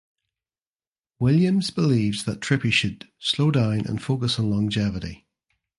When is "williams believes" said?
1.19-2.23